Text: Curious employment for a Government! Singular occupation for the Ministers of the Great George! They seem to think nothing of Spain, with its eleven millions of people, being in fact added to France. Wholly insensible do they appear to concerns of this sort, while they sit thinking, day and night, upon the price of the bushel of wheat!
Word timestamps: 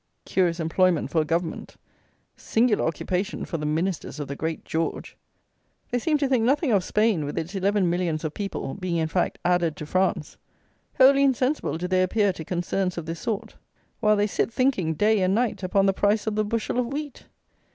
Curious 0.25 0.59
employment 0.59 1.11
for 1.11 1.21
a 1.21 1.25
Government! 1.25 1.75
Singular 2.35 2.83
occupation 2.85 3.45
for 3.45 3.57
the 3.59 3.67
Ministers 3.67 4.19
of 4.19 4.27
the 4.27 4.35
Great 4.35 4.65
George! 4.65 5.15
They 5.91 5.99
seem 5.99 6.17
to 6.17 6.27
think 6.27 6.43
nothing 6.43 6.71
of 6.71 6.83
Spain, 6.83 7.23
with 7.23 7.37
its 7.37 7.53
eleven 7.53 7.87
millions 7.87 8.23
of 8.23 8.33
people, 8.33 8.73
being 8.73 8.95
in 8.95 9.07
fact 9.07 9.37
added 9.45 9.75
to 9.75 9.85
France. 9.85 10.37
Wholly 10.97 11.21
insensible 11.21 11.77
do 11.77 11.87
they 11.87 12.01
appear 12.01 12.33
to 12.33 12.43
concerns 12.43 12.97
of 12.97 13.05
this 13.05 13.19
sort, 13.19 13.57
while 13.99 14.15
they 14.15 14.25
sit 14.25 14.51
thinking, 14.51 14.95
day 14.95 15.21
and 15.21 15.35
night, 15.35 15.61
upon 15.61 15.85
the 15.85 15.93
price 15.93 16.25
of 16.25 16.33
the 16.33 16.43
bushel 16.43 16.79
of 16.79 16.87
wheat! 16.87 17.27